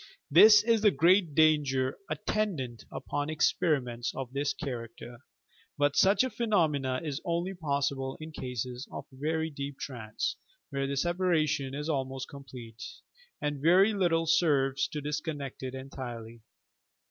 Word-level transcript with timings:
This 0.31 0.63
is 0.63 0.81
the 0.81 0.89
great 0.89 1.35
danger 1.35 1.95
attendant 2.09 2.85
upon 2.91 3.27
experi 3.27 3.83
ments 3.83 4.11
of 4.15 4.33
this 4.33 4.51
character 4.51 5.17
i 5.19 5.21
but 5.77 5.95
such 5.95 6.23
a 6.23 6.31
phenomenon 6.31 7.05
is 7.05 7.21
only 7.23 7.53
possible 7.53 8.17
in 8.19 8.31
cases 8.31 8.87
of 8.91 9.05
very 9.11 9.51
deep 9.51 9.77
trance, 9.77 10.37
where 10.71 10.87
the 10.87 10.93
separa 10.95 11.47
tion 11.47 11.75
is 11.75 11.87
almost 11.87 12.27
complete, 12.29 12.83
and 13.43 13.61
very 13.61 13.93
little 13.93 14.25
serves 14.25 14.87
to 14.87 15.01
dis 15.01 15.21
connect 15.21 15.61
it 15.61 15.75
entirely. 15.75 16.41